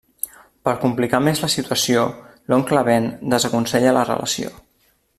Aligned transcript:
Per 0.67 0.71
complicar 0.85 1.19
més 1.25 1.41
la 1.43 1.49
situació, 1.57 2.05
l’oncle 2.53 2.83
Ben 2.91 3.07
desaconsella 3.35 3.97
la 4.01 4.09
relació. 4.13 4.55